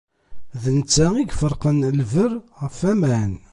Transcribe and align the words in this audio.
D 0.61 0.63
netta 0.77 1.07
i 1.17 1.23
iferqen 1.29 1.77
lberr 1.99 2.33
ɣef 2.61 2.75
waman. 2.83 3.33